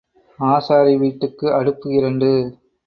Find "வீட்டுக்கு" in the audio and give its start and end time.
0.95-1.53